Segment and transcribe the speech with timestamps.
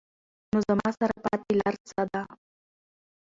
[0.51, 2.21] نو زما سره پاتې لار څۀ ده؟